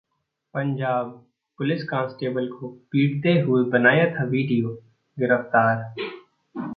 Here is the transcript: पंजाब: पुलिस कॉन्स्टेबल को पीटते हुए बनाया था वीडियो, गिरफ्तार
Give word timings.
पंजाब: 0.53 1.09
पुलिस 1.59 1.83
कॉन्स्टेबल 1.89 2.47
को 2.49 2.67
पीटते 2.91 3.39
हुए 3.41 3.63
बनाया 3.71 4.05
था 4.15 4.23
वीडियो, 4.25 4.73
गिरफ्तार 5.17 5.83